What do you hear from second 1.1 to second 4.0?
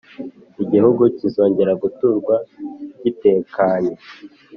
kizongera guturwa gitekanye